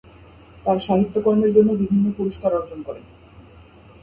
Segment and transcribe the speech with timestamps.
[0.65, 3.05] তার সাহিত্যকর্মের জন্য বিভিন্ন পুরস্কারে অর্জন করেন।